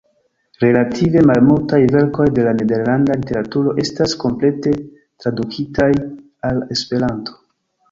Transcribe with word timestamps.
Relative 0.61 1.19
malmultaj 1.31 1.79
verkoj 1.95 2.25
de 2.37 2.45
la 2.47 2.53
nederlanda 2.61 3.19
literaturo 3.21 3.75
estas 3.85 4.17
komplete 4.25 4.75
tradukitaj 4.81 5.93
al 6.53 6.67
Esperanto. 6.79 7.41